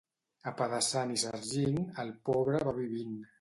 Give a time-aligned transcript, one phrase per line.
[0.51, 3.15] Apedaçant i sargint, el pobre va vivint.